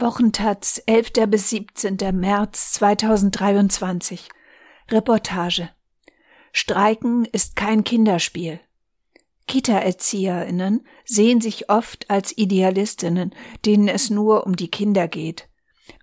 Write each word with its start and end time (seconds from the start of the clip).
Wochentaz, 0.00 0.82
11. 0.86 1.28
bis 1.28 1.50
17. 1.50 1.98
März 2.12 2.72
2023. 2.72 4.30
Reportage. 4.90 5.68
Streiken 6.52 7.26
ist 7.26 7.54
kein 7.54 7.84
Kinderspiel. 7.84 8.60
Kita-ErzieherInnen 9.46 10.86
sehen 11.04 11.42
sich 11.42 11.68
oft 11.68 12.08
als 12.08 12.36
Idealistinnen, 12.36 13.34
denen 13.66 13.88
es 13.88 14.08
nur 14.08 14.46
um 14.46 14.56
die 14.56 14.70
Kinder 14.70 15.06
geht. 15.06 15.48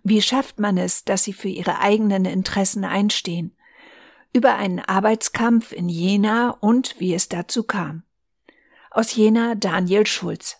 Wie 0.04 0.22
schafft 0.22 0.60
man 0.60 0.78
es, 0.78 1.04
dass 1.04 1.24
sie 1.24 1.34
für 1.34 1.50
ihre 1.50 1.80
eigenen 1.80 2.26
Interessen 2.26 2.84
einstehen? 2.84 3.56
Über 4.32 4.58
einen 4.58 4.80
Arbeitskampf 4.80 5.72
in 5.72 5.90
Jena 5.90 6.52
und 6.60 7.00
wie 7.00 7.16
es 7.16 7.30
dazu 7.30 7.64
kam. 7.64 8.04
Aus 8.92 9.16
Jena 9.16 9.56
Daniel 9.56 10.06
Schulz. 10.06 10.58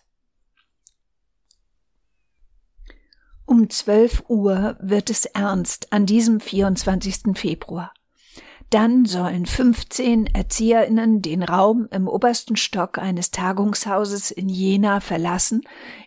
Um 3.48 3.70
12 3.70 4.24
Uhr 4.28 4.76
wird 4.78 5.08
es 5.08 5.24
ernst 5.24 5.90
an 5.90 6.04
diesem 6.04 6.38
24. 6.38 7.34
Februar. 7.34 7.94
Dann 8.68 9.06
sollen 9.06 9.46
15 9.46 10.26
ErzieherInnen 10.26 11.22
den 11.22 11.42
Raum 11.42 11.88
im 11.90 12.08
obersten 12.08 12.56
Stock 12.56 12.98
eines 12.98 13.30
Tagungshauses 13.30 14.30
in 14.30 14.50
Jena 14.50 15.00
verlassen, 15.00 15.62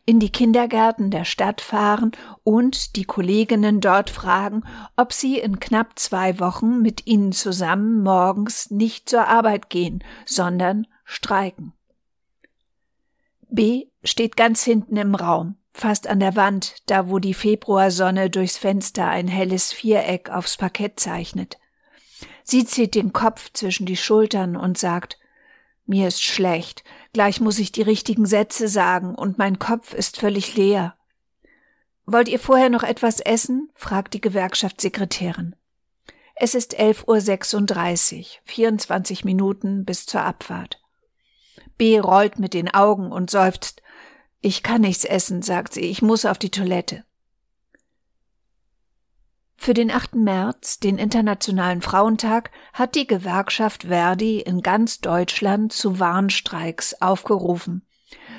in 0.05 0.19
die 0.19 0.31
Kindergärten 0.31 1.09
der 1.09 1.25
Stadt 1.25 1.61
fahren 1.61 2.11
und 2.43 2.95
die 2.95 3.05
Kolleginnen 3.05 3.81
dort 3.81 4.11
fragen, 4.11 4.61
ob 4.95 5.11
sie 5.11 5.39
in 5.39 5.59
knapp 5.59 5.97
zwei 5.97 6.39
Wochen 6.39 6.83
mit 6.83 7.07
ihnen 7.07 7.31
zusammen 7.31 8.03
morgens 8.03 8.69
nicht 8.69 9.09
zur 9.09 9.27
Arbeit 9.27 9.71
gehen, 9.71 10.03
sondern 10.27 10.85
streiken. 11.05 11.73
B 13.49 13.87
steht 14.03 14.37
ganz 14.37 14.63
hinten 14.63 14.95
im 14.97 15.15
Raum 15.15 15.55
fast 15.73 16.07
an 16.07 16.19
der 16.19 16.35
Wand, 16.35 16.75
da 16.85 17.09
wo 17.09 17.19
die 17.19 17.33
Februarsonne 17.33 18.29
durchs 18.29 18.57
Fenster 18.57 19.07
ein 19.07 19.27
helles 19.27 19.71
Viereck 19.71 20.29
aufs 20.29 20.57
Parkett 20.57 20.99
zeichnet. 20.99 21.57
Sie 22.43 22.65
zieht 22.65 22.95
den 22.95 23.13
Kopf 23.13 23.51
zwischen 23.53 23.85
die 23.85 23.97
Schultern 23.97 24.55
und 24.55 24.77
sagt 24.77 25.17
Mir 25.85 26.07
ist 26.07 26.23
schlecht, 26.23 26.83
gleich 27.13 27.41
muss 27.41 27.59
ich 27.59 27.71
die 27.71 27.81
richtigen 27.81 28.25
Sätze 28.25 28.67
sagen, 28.67 29.15
und 29.15 29.37
mein 29.37 29.59
Kopf 29.59 29.93
ist 29.93 30.17
völlig 30.17 30.55
leer. 30.55 30.95
Wollt 32.05 32.27
ihr 32.27 32.39
vorher 32.39 32.69
noch 32.69 32.83
etwas 32.83 33.19
essen? 33.19 33.69
fragt 33.73 34.13
die 34.13 34.21
Gewerkschaftssekretärin. 34.21 35.55
Es 36.35 36.55
ist 36.55 36.77
elf 36.77 37.03
Uhr, 37.07 37.21
sechsunddreißig, 37.21 38.41
vierundzwanzig 38.43 39.23
Minuten 39.23 39.85
bis 39.85 40.05
zur 40.05 40.21
Abfahrt. 40.21 40.81
B 41.77 41.99
rollt 41.99 42.39
mit 42.39 42.53
den 42.53 42.73
Augen 42.73 43.11
und 43.11 43.29
seufzt 43.29 43.81
ich 44.41 44.63
kann 44.63 44.81
nichts 44.81 45.05
essen, 45.05 45.41
sagt 45.41 45.73
sie, 45.73 45.81
ich 45.81 46.01
muss 46.01 46.25
auf 46.25 46.37
die 46.37 46.49
Toilette. 46.49 47.03
Für 49.55 49.75
den 49.75 49.91
8. 49.91 50.15
März, 50.15 50.79
den 50.79 50.97
Internationalen 50.97 51.83
Frauentag, 51.83 52.49
hat 52.73 52.95
die 52.95 53.05
Gewerkschaft 53.05 53.83
Verdi 53.83 54.39
in 54.39 54.63
ganz 54.63 55.01
Deutschland 55.01 55.71
zu 55.71 55.99
Warnstreiks 55.99 56.99
aufgerufen. 56.99 57.85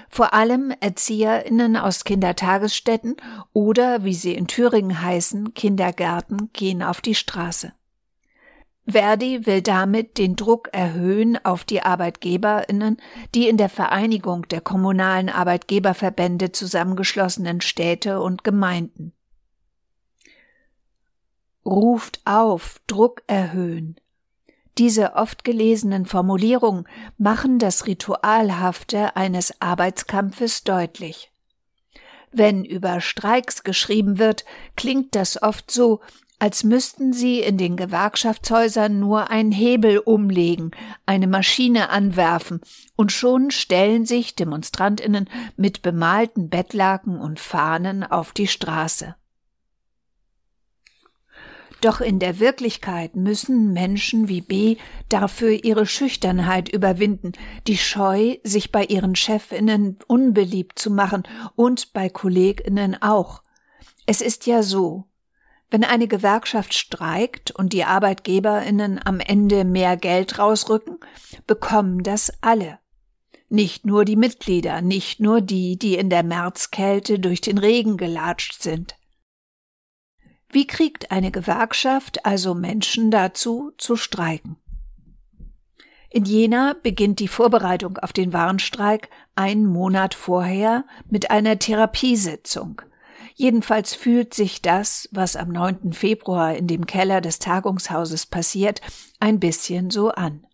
Vor 0.09 0.35
allem 0.35 0.75
ErzieherInnen 0.81 1.77
aus 1.77 2.03
Kindertagesstätten 2.03 3.17
oder, 3.53 4.03
wie 4.03 4.15
sie 4.15 4.35
in 4.35 4.49
Thüringen 4.49 5.01
heißen, 5.01 5.55
Kindergärten 5.55 6.51
gehen 6.53 6.83
auf 6.83 7.01
die 7.01 7.15
Straße. 7.15 7.73
Verdi 8.87 9.47
will 9.47 9.63
damit 9.63 10.19
den 10.19 10.35
Druck 10.35 10.69
erhöhen 10.73 11.39
auf 11.45 11.65
die 11.65 11.83
Arbeitgeberinnen, 11.83 12.97
die 13.35 13.49
in 13.49 13.57
der 13.57 13.69
Vereinigung 13.69 14.49
der 14.49 14.61
kommunalen 14.61 15.29
Arbeitgeberverbände 15.29 16.51
zusammengeschlossenen 16.51 17.61
Städte 17.61 18.21
und 18.21 18.43
Gemeinden. 18.43 19.13
Ruft 21.65 22.21
auf, 22.25 22.81
Druck 22.89 23.23
erhöhen. 23.29 23.97
Diese 24.79 25.15
oft 25.15 25.45
gelesenen 25.45 26.07
Formulierungen 26.07 26.89
machen 27.19 27.59
das 27.59 27.87
Ritualhafte 27.87 29.15
eines 29.17 29.61
Arbeitskampfes 29.61 30.65
deutlich. 30.65 31.31
Wenn 32.33 32.65
über 32.65 33.01
Streiks 33.01 33.63
geschrieben 33.63 34.19
wird, 34.19 34.45
klingt 34.75 35.15
das 35.15 35.41
oft 35.43 35.71
so, 35.71 36.01
als 36.43 36.65
müssten 36.65 37.13
sie 37.13 37.39
in 37.39 37.57
den 37.57 37.77
Gewerkschaftshäusern 37.77 38.99
nur 38.99 39.31
einen 39.31 39.53
Hebel 39.53 39.99
umlegen, 39.99 40.73
eine 41.07 41.29
Maschine 41.29 41.89
anwerfen, 41.89 42.61
und 42.97 43.13
schon 43.13 43.53
stellen 43.53 44.07
sich 44.07 44.35
Demonstrantinnen 44.35 45.31
mit 45.57 45.83
bemalten 45.83 46.51
Bettlaken 46.51 47.21
und 47.21 47.39
Fahnen 47.39 48.03
auf 48.03 48.33
die 48.33 48.49
Straße. 48.49 49.15
Doch 51.81 52.01
in 52.01 52.19
der 52.19 52.41
Wirklichkeit 52.41 53.15
müssen 53.15 53.73
Menschen 53.73 54.27
wie 54.27 54.41
B 54.41 54.79
dafür 55.09 55.63
ihre 55.63 55.87
Schüchternheit 55.87 56.69
überwinden, 56.69 57.35
die 57.69 57.79
Scheu, 57.79 58.39
sich 58.43 58.73
bei 58.73 58.83
ihren 58.87 59.15
Chefinnen 59.15 60.01
unbeliebt 60.09 60.77
zu 60.77 60.91
machen 60.91 61.23
und 61.55 61.93
bei 61.93 62.09
Kolleginnen 62.09 63.01
auch. 63.01 63.45
Es 64.07 64.21
ist 64.21 64.47
ja 64.49 64.65
so, 64.65 65.05
wenn 65.73 65.85
eine 65.85 66.07
Gewerkschaft 66.07 66.75
streikt 66.75 67.51
und 67.51 67.73
die 67.73 67.85
Arbeitgeberinnen 67.85 69.01
am 69.03 69.21
Ende 69.21 69.65
mehr 69.65 69.97
Geld 69.97 70.39
rausrücken, 70.39 70.99
bekommen 71.47 72.03
das 72.03 72.31
alle. 72.43 72.79
Nicht 73.49 73.87
nur 73.87 74.05
die 74.05 74.17
Mitglieder, 74.17 74.83
nicht 74.83 75.21
nur 75.21 75.41
die, 75.41 75.79
die 75.79 75.97
in 75.97 76.11
der 76.11 76.25
Märzkälte 76.25 77.19
durch 77.19 77.41
den 77.41 77.57
Regen 77.57 77.97
gelatscht 77.97 78.61
sind. 78.61 78.97
Wie 80.51 80.67
kriegt 80.67 81.11
eine 81.11 81.31
Gewerkschaft 81.31 82.27
also 82.27 82.55
Menschen 82.55 83.11
dazu, 83.11 83.73
zu 83.79 83.97
streiken? 83.97 84.57
In 86.11 86.27
Jena 86.27 86.77
beginnt 86.83 87.19
die 87.19 87.29
Vorbereitung 87.29 87.97
auf 87.97 88.13
den 88.13 88.35
Warnstreik 88.35 89.09
einen 89.37 89.65
Monat 89.65 90.13
vorher 90.13 90.85
mit 91.09 91.31
einer 91.31 91.59
Therapiesitzung. 91.59 92.83
Jedenfalls 93.35 93.95
fühlt 93.95 94.35
sich 94.35 94.63
das, 94.63 95.09
was 95.13 95.37
am 95.37 95.49
9. 95.49 95.93
Februar 95.93 96.55
in 96.55 96.67
dem 96.67 96.87
Keller 96.87 97.21
des 97.21 97.39
Tagungshauses 97.39 98.27
passiert, 98.27 98.81
ein 99.21 99.41
bisschen 99.41 99.91
so 99.91 100.11
an. 100.11 100.47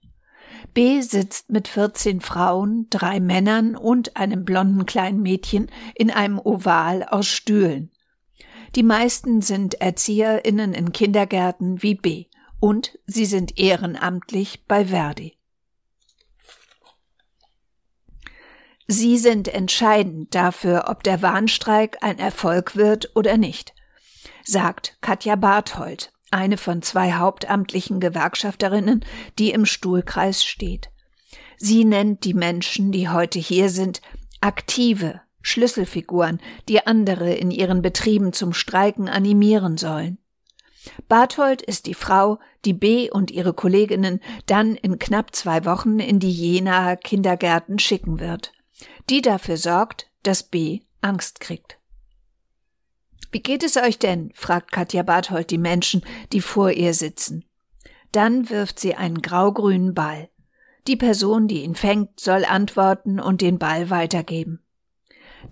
B 0.74 1.00
sitzt 1.00 1.50
mit 1.50 1.66
14 1.68 2.20
Frauen, 2.20 2.86
drei 2.90 3.20
Männern 3.20 3.74
und 3.74 4.16
einem 4.16 4.44
blonden 4.44 4.86
kleinen 4.86 5.22
Mädchen 5.22 5.70
in 5.94 6.10
einem 6.10 6.38
Oval 6.38 7.04
aus 7.04 7.26
Stühlen. 7.26 7.90
Die 8.74 8.82
meisten 8.82 9.40
sind 9.40 9.80
ErzieherInnen 9.80 10.74
in 10.74 10.92
Kindergärten 10.92 11.82
wie 11.82 11.94
B 11.94 12.26
und 12.60 12.98
sie 13.06 13.24
sind 13.24 13.58
ehrenamtlich 13.58 14.66
bei 14.66 14.86
Verdi. 14.86 15.37
Sie 18.90 19.18
sind 19.18 19.48
entscheidend 19.48 20.34
dafür, 20.34 20.86
ob 20.88 21.02
der 21.02 21.20
Warnstreik 21.20 21.98
ein 22.00 22.18
Erfolg 22.18 22.74
wird 22.74 23.14
oder 23.14 23.36
nicht, 23.36 23.74
sagt 24.44 24.96
Katja 25.02 25.36
Barthold, 25.36 26.10
eine 26.30 26.56
von 26.56 26.80
zwei 26.80 27.12
hauptamtlichen 27.12 28.00
Gewerkschafterinnen, 28.00 29.04
die 29.38 29.50
im 29.50 29.66
Stuhlkreis 29.66 30.42
steht. 30.42 30.88
Sie 31.58 31.84
nennt 31.84 32.24
die 32.24 32.32
Menschen, 32.32 32.90
die 32.90 33.10
heute 33.10 33.38
hier 33.38 33.68
sind, 33.68 34.00
aktive 34.40 35.20
Schlüsselfiguren, 35.42 36.40
die 36.70 36.86
andere 36.86 37.34
in 37.34 37.50
ihren 37.50 37.82
Betrieben 37.82 38.32
zum 38.32 38.54
Streiken 38.54 39.06
animieren 39.10 39.76
sollen. 39.76 40.16
Barthold 41.08 41.60
ist 41.60 41.84
die 41.84 41.94
Frau, 41.94 42.38
die 42.64 42.72
B 42.72 43.10
und 43.10 43.30
ihre 43.30 43.52
Kolleginnen 43.52 44.20
dann 44.46 44.76
in 44.76 44.98
knapp 44.98 45.36
zwei 45.36 45.66
Wochen 45.66 45.98
in 45.98 46.20
die 46.20 46.32
Jenaer 46.32 46.96
Kindergärten 46.96 47.78
schicken 47.78 48.18
wird 48.18 48.52
die 49.10 49.22
dafür 49.22 49.56
sorgt, 49.56 50.10
dass 50.22 50.42
B 50.42 50.80
Angst 51.00 51.40
kriegt. 51.40 51.78
Wie 53.30 53.40
geht 53.40 53.62
es 53.62 53.76
euch 53.76 53.98
denn? 53.98 54.30
fragt 54.34 54.72
Katja 54.72 55.02
Barthold 55.02 55.50
die 55.50 55.58
Menschen, 55.58 56.02
die 56.32 56.40
vor 56.40 56.70
ihr 56.70 56.94
sitzen. 56.94 57.44
Dann 58.12 58.48
wirft 58.48 58.80
sie 58.80 58.94
einen 58.94 59.20
graugrünen 59.20 59.94
Ball. 59.94 60.30
Die 60.86 60.96
Person, 60.96 61.48
die 61.48 61.62
ihn 61.62 61.74
fängt, 61.74 62.18
soll 62.18 62.44
antworten 62.46 63.20
und 63.20 63.42
den 63.42 63.58
Ball 63.58 63.90
weitergeben. 63.90 64.64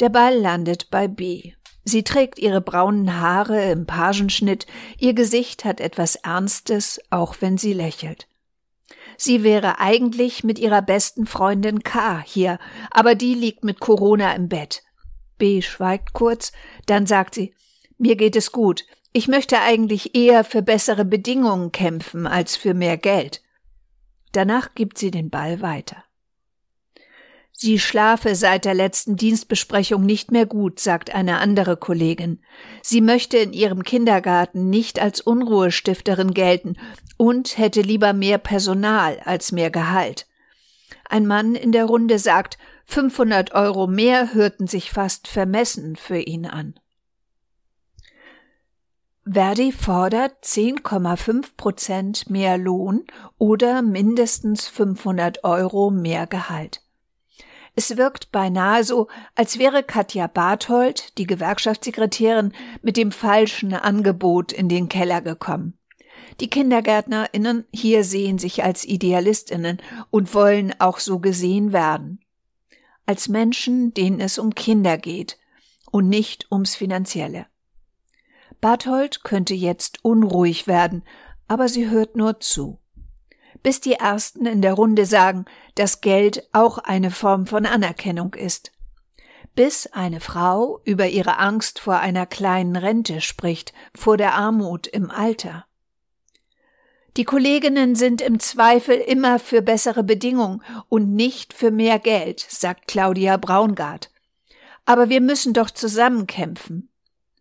Der 0.01 0.09
Ball 0.09 0.35
landet 0.35 0.91
bei 0.91 1.07
B. 1.07 1.53
Sie 1.85 2.03
trägt 2.03 2.39
ihre 2.39 2.61
braunen 2.61 3.21
Haare 3.21 3.71
im 3.71 3.87
Pagenschnitt, 3.87 4.67
ihr 4.99 5.15
Gesicht 5.15 5.65
hat 5.65 5.81
etwas 5.81 6.17
Ernstes, 6.17 7.01
auch 7.11 7.37
wenn 7.41 7.59
sie 7.59 7.75
lächelt. 7.75 8.27
Sie 9.17 9.43
wäre 9.43 9.79
eigentlich 9.79 10.45
mit 10.45 10.59
ihrer 10.59 10.83
besten 10.83 11.27
Freundin 11.27 11.83
K 11.83 12.23
hier, 12.25 12.59
aber 12.91 13.15
die 13.15 13.35
liegt 13.35 13.65
mit 13.65 13.81
Corona 13.81 14.35
im 14.35 14.49
Bett. 14.49 14.83
B 15.39 15.63
schweigt 15.63 16.13
kurz, 16.13 16.53
dann 16.87 17.07
sagt 17.07 17.35
sie, 17.35 17.55
mir 17.99 18.17
geht 18.17 18.37
es 18.37 18.53
gut. 18.53 18.85
Ich 19.13 19.29
möchte 19.29 19.61
eigentlich 19.61 20.15
eher 20.15 20.45
für 20.45 20.63
bessere 20.63 21.05
Bedingungen 21.05 21.73
kämpfen 21.73 22.27
als 22.27 22.57
für 22.57 22.75
mehr 22.75 22.99
Geld. 22.99 23.43
Danach 24.33 24.75
gibt 24.75 24.99
sie 24.99 25.11
den 25.11 25.31
Ball 25.31 25.63
weiter. 25.63 26.05
Sie 27.59 27.79
schlafe 27.79 28.35
seit 28.35 28.67
der 28.67 28.75
letzten 28.75 29.17
Dienstbesprechung 29.17 30.05
nicht 30.05 30.31
mehr 30.31 30.45
gut, 30.45 30.79
sagt 30.79 31.15
eine 31.15 31.39
andere 31.39 31.79
Kollegin. 31.79 32.41
Sie 32.83 33.01
möchte 33.01 33.39
in 33.39 33.55
ihrem 33.55 33.83
Kindergarten 33.83 34.69
nicht 34.69 35.01
als 35.01 35.23
Unruhestifterin 35.23 36.35
gelten 36.35 36.77
und 37.17 37.57
hätte 37.57 37.81
lieber 37.81 38.13
mehr 38.13 38.37
Personal 38.37 39.21
als 39.25 39.53
mehr 39.53 39.71
Gehalt. 39.71 40.27
Ein 41.09 41.27
Mann 41.27 41.55
in 41.55 41.73
der 41.73 41.87
Runde 41.87 42.19
sagt, 42.19 42.59
500 42.85 43.55
Euro 43.55 43.87
mehr 43.87 44.35
hörten 44.35 44.67
sich 44.67 44.91
fast 44.91 45.27
vermessen 45.27 45.97
für 45.97 46.19
ihn 46.19 46.45
an. 46.45 46.79
Verdi 49.25 49.73
fordert 49.73 50.45
10,5 50.45 51.57
Prozent 51.57 52.29
mehr 52.29 52.59
Lohn 52.59 53.05
oder 53.39 53.81
mindestens 53.81 54.69
500 54.69 55.43
Euro 55.43 55.91
mehr 55.91 56.27
Gehalt. 56.27 56.83
Es 57.79 57.99
wirkt 57.99 58.33
beinahe 58.33 58.85
so, 58.85 59.07
als 59.35 59.59
wäre 59.59 59.83
Katja 59.83 60.29
Barthold, 60.29 61.19
die 61.19 61.27
Gewerkschaftssekretärin, 61.27 62.53
mit 62.81 62.97
dem 62.97 63.13
falschen 63.13 63.75
Angebot 63.75 64.51
in 64.51 64.71
den 64.71 64.89
Keller 64.89 65.21
gekommen. 65.21 65.79
Die 66.41 66.49
KindergärtnerInnen 66.49 67.67
hier 67.71 68.03
sehen 68.03 68.39
sich 68.39 68.65
als 68.65 68.89
IdealistInnen 68.89 69.83
und 70.11 70.33
wollen 70.33 70.75
auch 70.81 70.99
so 70.99 71.19
gesehen 71.19 71.75
werden. 71.75 72.21
Als 73.05 73.29
Menschen, 73.29 73.93
denen 73.93 74.21
es 74.21 74.39
um 74.39 74.55
Kinder 74.55 74.97
geht 74.97 75.39
und 75.91 76.09
nicht 76.09 76.51
ums 76.51 76.75
Finanzielle. 76.75 77.47
Barthold 78.63 79.23
könnte 79.23 79.55
jetzt 79.55 80.03
unruhig 80.03 80.67
werden, 80.67 81.05
aber 81.47 81.69
sie 81.69 81.91
hört 81.91 82.17
nur 82.17 82.41
zu 82.41 82.81
bis 83.67 83.81
die 83.81 83.95
Ersten 83.95 84.47
in 84.47 84.63
der 84.63 84.75
Runde 84.75 85.07
sagen, 85.07 85.45
dass 85.75 86.01
Geld 86.01 86.49
auch 86.53 86.79
eine 86.79 87.11
Form 87.11 87.49
von 87.49 87.67
Anerkennung 87.67 88.35
ist. 88.35 88.71
Bis 89.57 89.89
eine 89.89 90.21
Frau 90.21 90.81
über 90.85 91.09
ihre 91.09 91.41
Angst 91.41 91.81
vor 91.81 91.97
einer 91.97 92.27
kleinen 92.27 92.77
Rente 92.77 93.21
spricht, 93.21 93.73
vor 93.93 94.17
der 94.17 94.37
Armut 94.37 94.87
im 94.87 95.11
Alter. 95.11 95.67
Die 97.17 97.25
Kolleginnen 97.25 97.97
sind 97.97 98.21
im 98.21 98.39
Zweifel 98.39 98.99
immer 98.99 99.41
für 99.41 99.63
bessere 99.63 100.05
Bedingungen 100.05 100.63
und 100.89 101.17
nicht 101.17 101.53
für 101.53 101.73
mehr 101.73 101.99
Geld, 101.99 102.47
sagt 102.49 102.87
Claudia 102.87 103.37
Braungart. 103.37 104.13
Aber 104.85 105.09
wir 105.09 105.21
müssen 105.21 105.55
doch 105.55 105.71
zusammenkämpfen. 105.71 106.89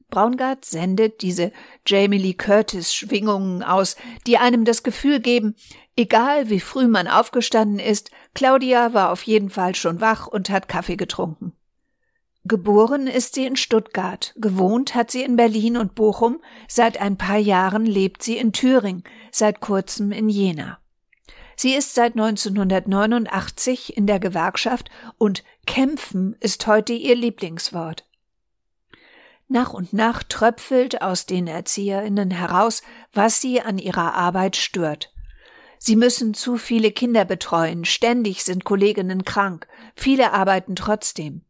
Braungart 0.09 0.65
sendet 0.65 1.21
diese 1.21 1.51
Jamie 1.85 2.17
Lee 2.17 2.33
Curtis 2.33 2.93
Schwingungen 2.93 3.63
aus, 3.63 3.95
die 4.25 4.37
einem 4.37 4.63
das 4.63 4.83
Gefühl 4.83 5.19
geben, 5.19 5.55
egal 5.95 6.49
wie 6.49 6.59
früh 6.59 6.87
man 6.87 7.07
aufgestanden 7.07 7.79
ist, 7.79 8.11
Claudia 8.33 8.93
war 8.93 9.11
auf 9.11 9.23
jeden 9.23 9.49
Fall 9.49 9.75
schon 9.75 10.01
wach 10.01 10.27
und 10.27 10.49
hat 10.49 10.67
Kaffee 10.67 10.97
getrunken. 10.97 11.53
Geboren 12.47 13.07
ist 13.07 13.33
sie 13.33 13.45
in 13.45 13.55
Stuttgart, 13.55 14.33
gewohnt 14.37 14.93
hat 14.93 15.09
sie 15.09 15.23
in 15.23 15.35
Berlin 15.35 15.77
und 15.77 15.95
Bochum, 15.95 16.41
seit 16.67 17.01
ein 17.01 17.17
paar 17.17 17.39
Jahren 17.39 17.87
lebt 17.87 18.21
sie 18.21 18.37
in 18.37 18.51
Thüringen, 18.51 19.03
seit 19.31 19.61
kurzem 19.61 20.11
in 20.11 20.29
Jena. 20.29 20.77
Sie 21.55 21.73
ist 21.73 21.95
seit 21.95 22.13
1989 22.13 23.97
in 23.97 24.05
der 24.05 24.19
Gewerkschaft 24.19 24.91
und 25.17 25.43
kämpfen 25.65 26.35
ist 26.39 26.67
heute 26.67 26.93
ihr 26.93 27.15
Lieblingswort. 27.15 28.05
Nach 29.47 29.73
und 29.73 29.93
nach 29.93 30.21
tröpfelt 30.21 31.01
aus 31.01 31.25
den 31.25 31.47
Erzieherinnen 31.47 32.29
heraus, 32.29 32.83
was 33.13 33.41
sie 33.41 33.61
an 33.61 33.77
ihrer 33.77 34.13
Arbeit 34.13 34.55
stört. 34.55 35.14
Sie 35.77 35.95
müssen 35.95 36.33
zu 36.33 36.57
viele 36.57 36.91
Kinder 36.91 37.25
betreuen, 37.25 37.85
ständig 37.85 38.43
sind 38.43 38.63
Kolleginnen 38.63 39.25
krank, 39.25 39.67
viele 39.95 40.33
arbeiten 40.33 40.75
trotzdem. 40.75 41.41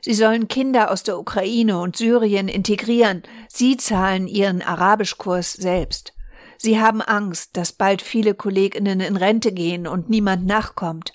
Sie 0.00 0.14
sollen 0.14 0.48
Kinder 0.48 0.90
aus 0.90 1.02
der 1.02 1.18
Ukraine 1.18 1.78
und 1.78 1.96
Syrien 1.96 2.48
integrieren, 2.48 3.22
sie 3.48 3.76
zahlen 3.76 4.26
ihren 4.26 4.62
Arabischkurs 4.62 5.52
selbst. 5.52 6.14
Sie 6.58 6.80
haben 6.80 7.02
Angst, 7.02 7.56
dass 7.56 7.72
bald 7.72 8.00
viele 8.02 8.34
Kolleginnen 8.34 9.00
in 9.00 9.16
Rente 9.16 9.52
gehen 9.52 9.86
und 9.86 10.08
niemand 10.08 10.46
nachkommt. 10.46 11.12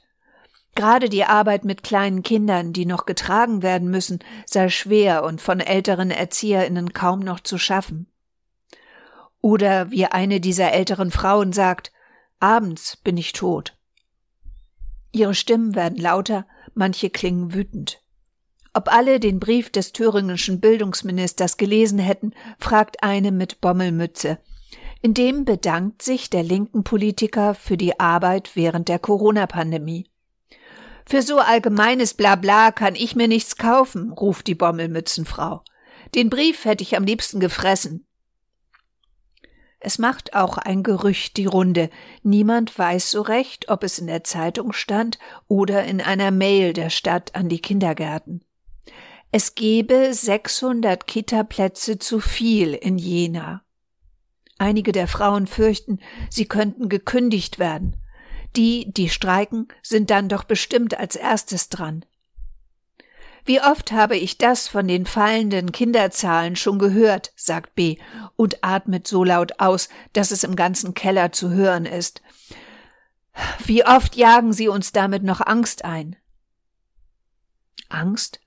Gerade 0.76 1.10
die 1.10 1.26
Arbeit 1.26 1.66
mit 1.66 1.84
kleinen 1.84 2.24
Kindern, 2.24 2.74
die 2.74 2.86
noch 2.86 3.06
getragen 3.06 3.64
werden 3.64 3.90
müssen, 3.90 4.20
sei 4.46 4.70
schwer 4.70 5.24
und 5.24 5.42
von 5.42 5.60
älteren 5.60 6.12
Erzieherinnen 6.12 6.94
kaum 6.94 7.20
noch 7.20 7.40
zu 7.40 7.58
schaffen. 7.58 8.08
Oder 9.42 9.92
wie 9.92 10.06
eine 10.06 10.40
dieser 10.40 10.72
älteren 10.72 11.12
Frauen 11.12 11.54
sagt, 11.54 11.92
abends 12.40 12.98
bin 12.98 13.18
ich 13.18 13.34
tot. 13.34 13.78
Ihre 15.12 15.34
Stimmen 15.34 15.76
werden 15.76 15.98
lauter, 15.98 16.46
manche 16.74 17.10
klingen 17.10 17.54
wütend. 17.54 18.02
Ob 18.74 18.92
alle 18.94 19.20
den 19.20 19.40
Brief 19.40 19.72
des 19.72 19.94
thüringischen 19.94 20.60
Bildungsministers 20.60 21.58
gelesen 21.58 22.00
hätten, 22.00 22.34
fragt 22.60 23.04
eine 23.04 23.32
mit 23.32 23.62
Bommelmütze. 23.62 24.38
In 25.02 25.14
dem 25.14 25.46
bedankt 25.46 26.02
sich 26.02 26.30
der 26.30 26.44
linken 26.44 26.84
Politiker 26.84 27.56
für 27.56 27.78
die 27.78 28.00
Arbeit 28.00 28.56
während 28.56 28.90
der 28.90 29.00
Corona-Pandemie. 29.00 30.10
Für 31.06 31.22
so 31.24 31.40
allgemeines 31.40 32.14
Blabla 32.14 32.72
kann 32.72 32.94
ich 32.94 33.16
mir 33.16 33.28
nichts 33.28 33.58
kaufen, 33.58 34.12
ruft 34.12 34.46
die 34.46 34.56
Bommelmützenfrau. 34.56 35.64
Den 36.14 36.30
Brief 36.30 36.66
hätte 36.66 36.84
ich 36.84 36.96
am 36.96 37.04
liebsten 37.04 37.40
gefressen. 37.40 38.06
Es 39.82 39.98
macht 39.98 40.34
auch 40.36 40.58
ein 40.58 40.84
Gerücht 40.84 41.38
die 41.38 41.46
Runde. 41.46 41.90
Niemand 42.22 42.78
weiß 42.78 43.12
so 43.12 43.22
recht, 43.22 43.70
ob 43.70 43.84
es 43.84 43.98
in 43.98 44.08
der 44.08 44.24
Zeitung 44.26 44.74
stand 44.74 45.20
oder 45.48 45.86
in 45.86 46.02
einer 46.02 46.32
Mail 46.32 46.74
der 46.74 46.90
Stadt 46.90 47.34
an 47.36 47.48
die 47.48 47.62
Kindergärten. 47.62 48.44
Es 49.32 49.56
gebe 49.56 50.14
600 50.14 51.08
Kita-Plätze 51.08 52.00
zu 52.00 52.20
viel 52.20 52.74
in 52.74 52.98
Jena. 52.98 53.64
Einige 54.58 54.92
der 54.92 55.08
Frauen 55.08 55.48
fürchten, 55.48 56.00
sie 56.30 56.46
könnten 56.46 56.90
gekündigt 56.90 57.60
werden. 57.60 57.96
Die, 58.56 58.92
die 58.92 59.08
streiken, 59.08 59.68
sind 59.82 60.10
dann 60.10 60.28
doch 60.28 60.44
bestimmt 60.44 61.00
als 61.00 61.16
erstes 61.16 61.70
dran. 61.70 62.04
Wie 63.46 63.62
oft 63.62 63.92
habe 63.92 64.18
ich 64.18 64.38
das 64.38 64.68
von 64.68 64.88
den 64.88 65.06
fallenden 65.06 65.72
Kinderzahlen 65.72 66.56
schon 66.56 66.80
gehört, 66.80 67.32
sagt 67.36 67.76
B 67.76 67.98
und 68.36 68.64
atmet 68.64 69.08
so 69.08 69.24
laut 69.24 69.60
aus, 69.60 69.90
dass 70.14 70.32
es 70.32 70.44
im 70.44 70.56
ganzen 70.56 70.94
Keller 70.94 71.32
zu 71.32 71.50
hören 71.50 71.86
ist. 71.86 72.22
Wie 73.66 73.86
oft 73.86 74.16
jagen 74.16 74.54
Sie 74.54 74.68
uns 74.68 74.92
damit 74.92 75.24
noch 75.24 75.42
Angst 75.42 75.86
ein? 75.86 76.16
Angst? 77.88 78.40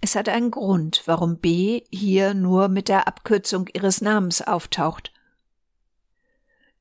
Es 0.00 0.16
hat 0.16 0.28
einen 0.28 0.50
Grund, 0.50 1.02
warum 1.06 1.38
B 1.38 1.82
hier 1.90 2.34
nur 2.34 2.68
mit 2.68 2.88
der 2.88 3.08
Abkürzung 3.08 3.68
ihres 3.72 4.00
Namens 4.02 4.42
auftaucht. 4.42 5.12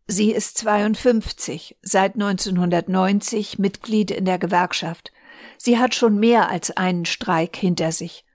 Sie 0.08 0.32
ist 0.32 0.58
52, 0.58 1.78
seit 1.82 2.16
1990 2.16 3.60
Mitglied 3.60 4.12
in 4.12 4.26
der 4.26 4.38
Gewerkschaft. 4.38 5.14
Sie 5.58 5.78
hat 5.80 5.96
schon 5.96 6.20
mehr 6.20 6.50
als 6.50 6.76
einen 6.76 7.06
Streik 7.06 7.56
hinter 7.56 7.92
sich. 7.92 8.26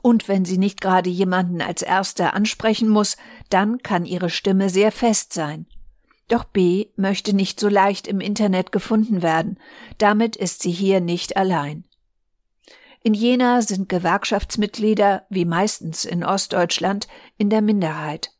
Und 0.00 0.26
wenn 0.28 0.44
sie 0.44 0.58
nicht 0.58 0.80
gerade 0.80 1.10
jemanden 1.10 1.60
als 1.60 1.82
Erster 1.82 2.34
ansprechen 2.34 2.88
muss, 2.88 3.16
dann 3.50 3.82
kann 3.82 4.04
ihre 4.04 4.30
Stimme 4.30 4.68
sehr 4.68 4.90
fest 4.90 5.32
sein. 5.32 5.66
Doch 6.28 6.44
B 6.44 6.86
möchte 6.96 7.34
nicht 7.34 7.60
so 7.60 7.68
leicht 7.68 8.06
im 8.06 8.20
Internet 8.20 8.72
gefunden 8.72 9.22
werden. 9.22 9.58
Damit 9.98 10.34
ist 10.34 10.62
sie 10.62 10.70
hier 10.70 11.00
nicht 11.00 11.36
allein. 11.36 11.84
In 13.02 13.14
Jena 13.14 13.62
sind 13.62 13.88
Gewerkschaftsmitglieder, 13.88 15.26
wie 15.28 15.44
meistens 15.44 16.04
in 16.04 16.24
Ostdeutschland, 16.24 17.08
in 17.36 17.50
der 17.50 17.60
Minderheit. 17.60 18.32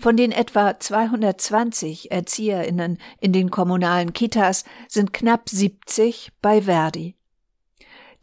Von 0.00 0.16
den 0.16 0.32
etwa 0.32 0.80
220 0.80 2.10
Erzieherinnen 2.10 2.96
in 3.20 3.34
den 3.34 3.50
kommunalen 3.50 4.14
Kitas 4.14 4.64
sind 4.88 5.12
knapp 5.12 5.50
70 5.50 6.32
bei 6.40 6.62
Verdi. 6.62 7.16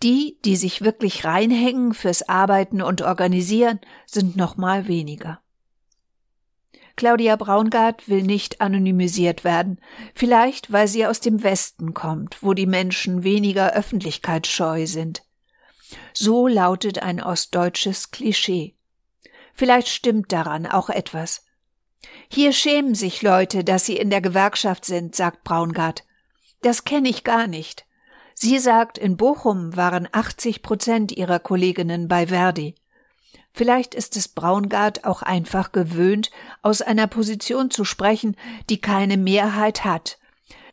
Die, 0.02 0.40
die 0.44 0.56
sich 0.56 0.82
wirklich 0.82 1.24
reinhängen 1.24 1.94
fürs 1.94 2.28
Arbeiten 2.28 2.82
und 2.82 3.04
Organisieren, 3.04 3.80
sind 4.08 4.36
noch 4.36 4.58
mal 4.58 4.88
weniger. 4.88 5.40
Claudia 6.96 7.36
Braungart 7.36 8.10
will 8.10 8.24
nicht 8.24 8.60
anonymisiert 8.60 9.44
werden, 9.44 9.80
vielleicht 10.16 10.72
weil 10.72 10.88
sie 10.88 11.06
aus 11.06 11.20
dem 11.20 11.44
Westen 11.44 11.94
kommt, 11.94 12.42
wo 12.42 12.56
die 12.56 12.66
Menschen 12.66 13.24
weniger 13.24 13.74
öffentlichkeitsscheu 13.74 14.88
sind. 14.88 15.22
So 16.12 16.48
lautet 16.48 17.04
ein 17.04 17.22
ostdeutsches 17.22 18.10
Klischee. 18.10 18.76
Vielleicht 19.54 19.90
stimmt 19.90 20.32
daran 20.32 20.66
auch 20.66 20.90
etwas. 20.90 21.47
Hier 22.30 22.52
schämen 22.52 22.96
sich 22.96 23.22
Leute, 23.22 23.64
dass 23.64 23.86
sie 23.86 23.98
in 23.98 24.10
der 24.10 24.22
Gewerkschaft 24.22 24.86
sind, 24.86 25.16
sagt 25.16 25.44
Braungart. 25.44 26.04
Das 26.62 26.84
kenne 26.84 27.10
ich 27.10 27.24
gar 27.24 27.48
nicht. 27.48 27.86
Sie 28.34 28.60
sagt, 28.60 28.98
in 28.98 29.18
Bochum 29.18 29.76
waren 29.76 30.08
80 30.12 30.62
Prozent 30.62 31.12
ihrer 31.12 31.40
Kolleginnen 31.40 32.08
bei 32.08 32.28
Verdi. 32.28 32.76
Vielleicht 33.54 33.96
ist 33.96 34.16
es 34.16 34.28
Braungart 34.28 35.06
auch 35.06 35.24
einfach 35.24 35.72
gewöhnt, 35.72 36.30
aus 36.62 36.84
einer 36.84 37.08
Position 37.08 37.72
zu 37.72 37.84
sprechen, 37.84 38.36
die 38.70 38.80
keine 38.80 39.18
Mehrheit 39.18 39.84
hat. 39.84 40.20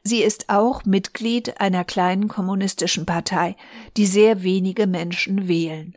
Sie 0.02 0.23
ist 0.23 0.50
auch 0.50 0.85
Mitglied 0.85 1.62
einer 1.62 1.85
kleinen 1.85 2.28
kommunistischen 2.28 3.07
Partei, 3.07 3.57
die 3.97 4.04
sehr 4.04 4.43
wenige 4.43 4.87
Menschen 4.87 5.49
wählen. 5.49 5.97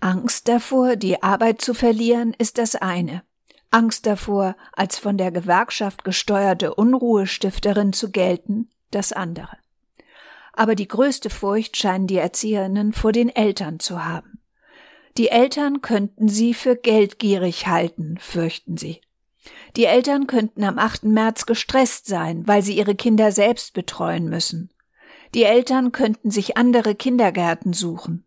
Angst 0.00 0.48
davor, 0.48 0.96
die 0.96 1.22
Arbeit 1.22 1.62
zu 1.62 1.72
verlieren, 1.72 2.34
ist 2.36 2.58
das 2.58 2.76
eine. 2.76 3.22
Angst 3.74 4.06
davor, 4.06 4.54
als 4.72 4.98
von 5.00 5.18
der 5.18 5.32
Gewerkschaft 5.32 6.04
gesteuerte 6.04 6.76
Unruhestifterin 6.76 7.92
zu 7.92 8.12
gelten, 8.12 8.70
das 8.92 9.12
andere. 9.12 9.56
Aber 10.52 10.76
die 10.76 10.86
größte 10.86 11.28
Furcht 11.28 11.76
scheinen 11.76 12.06
die 12.06 12.18
Erzieherinnen 12.18 12.92
vor 12.92 13.10
den 13.10 13.30
Eltern 13.30 13.80
zu 13.80 14.04
haben. 14.04 14.38
Die 15.16 15.28
Eltern 15.28 15.82
könnten 15.82 16.28
sie 16.28 16.54
für 16.54 16.76
geldgierig 16.76 17.66
halten, 17.66 18.16
fürchten 18.20 18.76
sie. 18.76 19.00
Die 19.76 19.86
Eltern 19.86 20.28
könnten 20.28 20.62
am 20.62 20.78
8. 20.78 21.02
März 21.04 21.44
gestresst 21.44 22.06
sein, 22.06 22.46
weil 22.46 22.62
sie 22.62 22.78
ihre 22.78 22.94
Kinder 22.94 23.32
selbst 23.32 23.74
betreuen 23.74 24.28
müssen. 24.28 24.70
Die 25.34 25.42
Eltern 25.42 25.90
könnten 25.90 26.30
sich 26.30 26.56
andere 26.56 26.94
Kindergärten 26.94 27.72
suchen. 27.72 28.24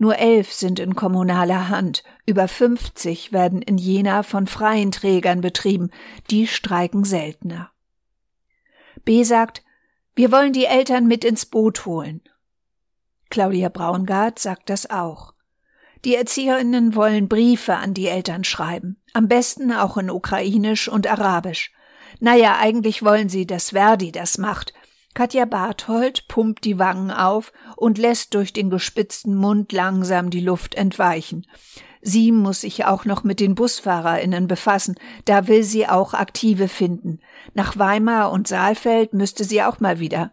Nur 0.00 0.16
elf 0.16 0.50
sind 0.50 0.78
in 0.78 0.96
kommunaler 0.96 1.68
Hand, 1.68 2.04
über 2.24 2.48
50 2.48 3.32
werden 3.32 3.60
in 3.60 3.76
Jena 3.76 4.22
von 4.22 4.46
freien 4.46 4.92
Trägern 4.92 5.42
betrieben, 5.42 5.90
die 6.30 6.46
streiken 6.46 7.04
seltener. 7.04 7.70
B 9.04 9.22
sagt, 9.24 9.62
wir 10.14 10.32
wollen 10.32 10.54
die 10.54 10.64
Eltern 10.64 11.06
mit 11.06 11.22
ins 11.22 11.44
Boot 11.44 11.84
holen. 11.84 12.22
Claudia 13.28 13.68
Braungart 13.68 14.38
sagt 14.38 14.70
das 14.70 14.88
auch. 14.88 15.34
Die 16.06 16.14
Erzieherinnen 16.14 16.94
wollen 16.94 17.28
Briefe 17.28 17.74
an 17.74 17.92
die 17.92 18.06
Eltern 18.06 18.42
schreiben, 18.42 19.02
am 19.12 19.28
besten 19.28 19.70
auch 19.70 19.98
in 19.98 20.08
Ukrainisch 20.08 20.88
und 20.88 21.06
Arabisch. 21.08 21.72
Naja, 22.20 22.56
eigentlich 22.58 23.02
wollen 23.02 23.28
sie, 23.28 23.46
dass 23.46 23.72
Verdi 23.72 24.12
das 24.12 24.38
macht. 24.38 24.72
Katja 25.14 25.44
Barthold 25.44 26.28
pumpt 26.28 26.64
die 26.64 26.78
Wangen 26.78 27.10
auf 27.10 27.52
und 27.76 27.98
lässt 27.98 28.34
durch 28.34 28.52
den 28.52 28.70
gespitzten 28.70 29.34
Mund 29.34 29.72
langsam 29.72 30.30
die 30.30 30.40
Luft 30.40 30.74
entweichen. 30.74 31.46
Sie 32.00 32.32
muss 32.32 32.62
sich 32.62 32.86
auch 32.86 33.04
noch 33.04 33.24
mit 33.24 33.40
den 33.40 33.54
BusfahrerInnen 33.54 34.46
befassen, 34.46 34.94
da 35.26 35.48
will 35.48 35.64
sie 35.64 35.86
auch 35.86 36.14
Aktive 36.14 36.68
finden. 36.68 37.20
Nach 37.52 37.76
Weimar 37.76 38.30
und 38.30 38.48
Saalfeld 38.48 39.12
müsste 39.12 39.44
sie 39.44 39.62
auch 39.62 39.80
mal 39.80 40.00
wieder. 40.00 40.32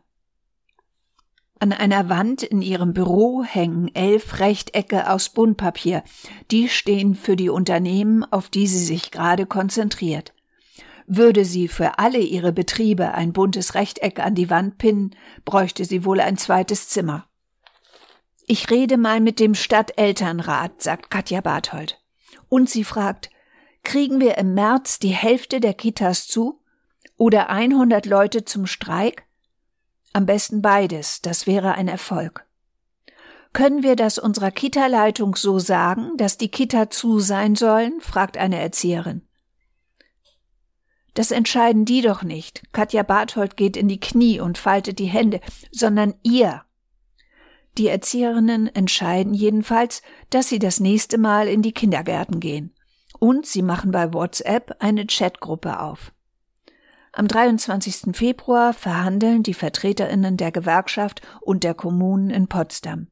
An 1.59 1.73
einer 1.73 2.07
Wand 2.07 2.43
in 2.43 2.61
ihrem 2.61 2.93
Büro 2.93 3.43
hängen 3.43 3.93
elf 3.95 4.39
Rechtecke 4.39 5.09
aus 5.09 5.29
Buntpapier. 5.29 6.03
Die 6.51 6.69
stehen 6.69 7.15
für 7.15 7.35
die 7.35 7.49
Unternehmen, 7.49 8.23
auf 8.23 8.49
die 8.49 8.67
sie 8.67 8.83
sich 8.83 9.09
gerade 9.09 9.47
konzentriert. 9.47 10.33
Würde 11.09 11.45
sie 11.45 11.69
für 11.69 11.99
alle 11.99 12.19
ihre 12.19 12.51
Betriebe 12.51 13.13
ein 13.13 13.31
buntes 13.31 13.75
Rechteck 13.75 14.19
an 14.19 14.35
die 14.35 14.49
Wand 14.49 14.77
pinnen, 14.77 15.15
bräuchte 15.45 15.85
sie 15.85 16.03
wohl 16.03 16.19
ein 16.19 16.37
zweites 16.37 16.89
Zimmer. 16.89 17.25
Ich 18.45 18.69
rede 18.69 18.97
mal 18.97 19.21
mit 19.21 19.39
dem 19.39 19.55
Stadtelternrat, 19.55 20.81
sagt 20.81 21.09
Katja 21.09 21.39
Barthold. 21.39 22.01
Und 22.49 22.69
sie 22.69 22.83
fragt, 22.83 23.29
kriegen 23.83 24.19
wir 24.19 24.37
im 24.37 24.53
März 24.53 24.99
die 24.99 25.09
Hälfte 25.09 25.61
der 25.61 25.73
Kitas 25.73 26.27
zu? 26.27 26.61
Oder 27.17 27.49
100 27.49 28.05
Leute 28.05 28.43
zum 28.43 28.65
Streik? 28.65 29.25
Am 30.11 30.25
besten 30.25 30.61
beides, 30.61 31.21
das 31.21 31.47
wäre 31.47 31.73
ein 31.73 31.87
Erfolg. 31.87 32.45
Können 33.53 33.81
wir 33.81 33.95
das 33.95 34.17
unserer 34.17 34.51
Kita-Leitung 34.51 35.35
so 35.35 35.57
sagen, 35.59 36.17
dass 36.17 36.37
die 36.37 36.49
Kita 36.49 36.89
zu 36.89 37.19
sein 37.19 37.55
sollen? 37.55 38.01
fragt 38.01 38.37
eine 38.37 38.59
Erzieherin. 38.59 39.26
Das 41.17 41.31
entscheiden 41.31 41.83
die 41.83 42.01
doch 42.01 42.21
nicht. 42.21 42.61
Katja 42.73 43.01
Barthold 43.01 43.57
geht 43.57 43.75
in 43.75 43.87
die 43.87 43.99
Knie 43.99 44.39
und 44.39 44.59
faltet 44.59 44.99
die 44.99 45.05
Hände, 45.05 45.41
sondern 45.71 46.13
ihr. 46.21 46.61
Die 47.79 47.87
Erzieherinnen 47.87 48.67
entscheiden 48.67 49.33
jedenfalls, 49.33 50.03
dass 50.29 50.47
sie 50.47 50.59
das 50.59 50.79
nächste 50.79 51.17
Mal 51.17 51.47
in 51.47 51.63
die 51.63 51.71
Kindergärten 51.71 52.39
gehen. 52.39 52.71
Und 53.17 53.47
sie 53.47 53.63
machen 53.63 53.89
bei 53.89 54.13
WhatsApp 54.13 54.75
eine 54.77 55.07
Chatgruppe 55.07 55.79
auf. 55.79 56.13
Am 57.13 57.27
23. 57.27 58.15
Februar 58.15 58.71
verhandeln 58.73 59.41
die 59.41 59.55
Vertreterinnen 59.55 60.37
der 60.37 60.51
Gewerkschaft 60.51 61.23
und 61.41 61.63
der 61.63 61.73
Kommunen 61.73 62.29
in 62.29 62.45
Potsdam. 62.45 63.07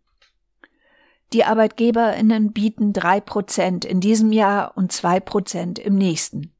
Die 1.33 1.43
Arbeitgeberinnen 1.43 2.53
bieten 2.53 2.93
drei 2.93 3.19
Prozent 3.19 3.83
in 3.83 3.99
diesem 3.99 4.31
Jahr 4.31 4.77
und 4.77 4.91
zwei 4.91 5.19
Prozent 5.19 5.79
im 5.79 5.95
nächsten. 5.95 6.54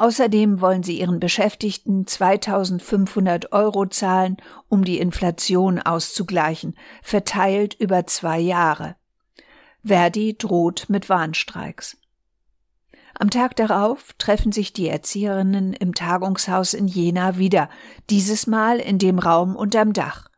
Außerdem 0.00 0.62
wollen 0.62 0.82
sie 0.82 0.98
ihren 0.98 1.20
Beschäftigten 1.20 2.06
2500 2.06 3.52
Euro 3.52 3.84
zahlen, 3.84 4.38
um 4.70 4.82
die 4.82 4.98
Inflation 4.98 5.78
auszugleichen, 5.78 6.74
verteilt 7.02 7.74
über 7.78 8.06
zwei 8.06 8.38
Jahre. 8.38 8.96
Verdi 9.84 10.38
droht 10.38 10.86
mit 10.88 11.10
Warnstreiks. 11.10 11.98
Am 13.12 13.28
Tag 13.28 13.56
darauf 13.56 14.14
treffen 14.16 14.52
sich 14.52 14.72
die 14.72 14.88
Erzieherinnen 14.88 15.74
im 15.74 15.94
Tagungshaus 15.94 16.72
in 16.72 16.88
Jena 16.88 17.36
wieder, 17.36 17.68
dieses 18.08 18.46
Mal 18.46 18.78
in 18.78 18.96
dem 18.96 19.18
Raum 19.18 19.54
unterm 19.54 19.92
Dach. 19.92 20.30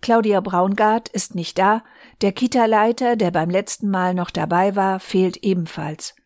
Claudia 0.00 0.40
Braungart 0.40 1.08
ist 1.08 1.36
nicht 1.36 1.58
da, 1.60 1.84
der 2.22 2.32
Kita-Leiter, 2.32 3.14
der 3.14 3.30
beim 3.30 3.50
letzten 3.50 3.88
Mal 3.88 4.14
noch 4.14 4.30
dabei 4.30 4.74
war, 4.74 4.98
fehlt 4.98 5.36
ebenfalls. 5.44 6.16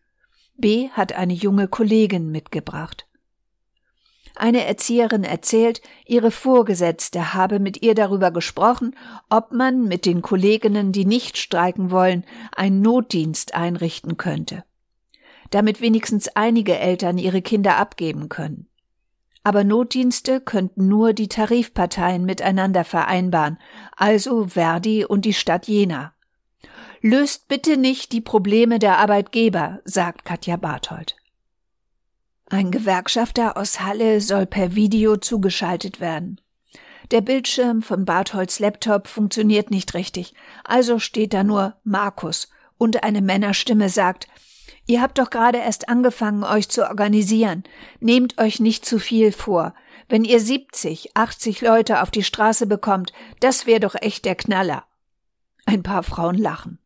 B 0.57 0.89
hat 0.89 1.13
eine 1.13 1.33
junge 1.33 1.67
Kollegin 1.67 2.31
mitgebracht. 2.31 3.07
Eine 4.35 4.65
Erzieherin 4.65 5.23
erzählt, 5.23 5.81
ihre 6.05 6.31
Vorgesetzte 6.31 7.33
habe 7.33 7.59
mit 7.59 7.81
ihr 7.81 7.95
darüber 7.95 8.31
gesprochen, 8.31 8.95
ob 9.29 9.53
man 9.53 9.83
mit 9.83 10.05
den 10.05 10.21
Kolleginnen, 10.21 10.91
die 10.91 11.05
nicht 11.05 11.37
streiken 11.37 11.89
wollen, 11.89 12.25
einen 12.55 12.81
Notdienst 12.81 13.55
einrichten 13.55 14.17
könnte 14.17 14.63
damit 15.49 15.81
wenigstens 15.81 16.27
einige 16.29 16.77
Eltern 16.77 17.17
ihre 17.17 17.41
Kinder 17.41 17.77
abgeben 17.77 18.29
können. 18.29 18.67
Aber 19.43 19.63
Notdienste 19.63 20.41
könnten 20.41 20.87
nur 20.87 21.13
die 21.13 21.27
Tarifparteien 21.27 22.25
miteinander 22.25 22.83
vereinbaren, 22.83 23.59
also 23.95 24.47
Verdi 24.47 25.05
und 25.05 25.23
die 25.23 25.33
Stadt 25.33 25.67
Jena. 25.67 26.13
Löst 27.07 27.47
bitte 27.49 27.77
nicht 27.77 28.13
die 28.13 28.19
Probleme 28.19 28.79
der 28.79 28.97
Arbeitgeber, 28.97 29.79
sagt 29.85 30.25
Katja 30.25 30.55
Barthold. 30.55 31.15
Ein 32.49 32.71
Gewerkschafter 32.71 33.57
aus 33.57 33.79
Halle 33.79 34.21
soll 34.21 34.47
per 34.47 34.73
Video 34.73 35.15
zugeschaltet 35.15 35.99
werden. 35.99 36.41
Der 37.11 37.21
Bildschirm 37.21 37.83
von 37.83 38.05
Bartholds 38.05 38.57
Laptop 38.57 39.05
funktioniert 39.05 39.69
nicht 39.69 39.93
richtig, 39.93 40.33
also 40.63 40.97
steht 40.97 41.35
da 41.35 41.43
nur 41.43 41.75
Markus 41.83 42.49
und 42.79 43.03
eine 43.03 43.21
Männerstimme 43.21 43.89
sagt, 43.89 44.27
Ihr 44.87 44.99
habt 44.99 45.19
doch 45.19 45.29
gerade 45.29 45.59
erst 45.59 45.89
angefangen, 45.89 46.43
euch 46.43 46.69
zu 46.69 46.89
organisieren. 46.89 47.65
Nehmt 47.99 48.39
euch 48.39 48.59
nicht 48.59 48.83
zu 48.83 48.97
viel 48.97 49.31
vor. 49.31 49.75
Wenn 50.09 50.25
ihr 50.25 50.39
70, 50.39 51.15
80 51.15 51.61
Leute 51.61 52.01
auf 52.01 52.09
die 52.09 52.23
Straße 52.23 52.65
bekommt, 52.65 53.13
das 53.41 53.67
wäre 53.67 53.79
doch 53.79 53.93
echt 53.93 54.25
der 54.25 54.33
Knaller. 54.33 54.85
Ein 55.67 55.83
paar 55.83 56.01
Frauen 56.01 56.39
lachen. 56.39 56.79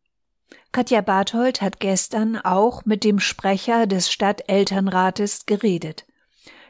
Katja 0.72 1.02
Barthold 1.02 1.62
hat 1.62 1.80
gestern 1.80 2.38
auch 2.38 2.86
mit 2.86 3.04
dem 3.04 3.20
Sprecher 3.20 3.88
des 3.88 4.12
Stadtelternrates 4.12 5.46
geredet. 5.48 6.06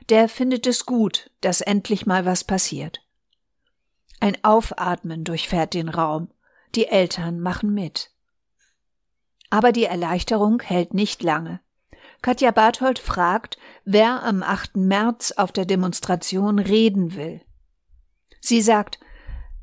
Der 0.07 0.29
findet 0.29 0.65
es 0.67 0.85
gut, 0.85 1.31
dass 1.41 1.61
endlich 1.61 2.05
mal 2.05 2.25
was 2.25 2.43
passiert. 2.43 3.01
Ein 4.21 4.37
Aufatmen 4.43 5.23
durchfährt 5.23 5.73
den 5.73 5.89
Raum. 5.89 6.29
Die 6.75 6.87
Eltern 6.87 7.39
machen 7.39 7.73
mit. 7.73 8.11
Aber 9.49 9.71
die 9.71 9.85
Erleichterung 9.85 10.61
hält 10.61 10.93
nicht 10.93 11.23
lange. 11.23 11.59
Katja 12.21 12.51
Barthold 12.51 12.99
fragt, 12.99 13.57
wer 13.85 14.23
am 14.23 14.43
8. 14.43 14.77
März 14.77 15.31
auf 15.33 15.51
der 15.51 15.65
Demonstration 15.65 16.59
reden 16.59 17.15
will. 17.15 17.41
Sie 18.39 18.61
sagt, 18.61 18.99